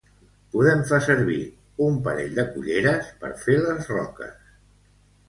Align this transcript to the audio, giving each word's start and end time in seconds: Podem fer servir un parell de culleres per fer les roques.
Podem 0.53 0.79
fer 0.91 0.97
servir 1.07 1.35
un 1.87 1.99
parell 2.07 2.33
de 2.39 2.45
culleres 2.55 3.13
per 3.21 3.31
fer 3.45 3.59
les 3.67 3.93
roques. 3.97 4.41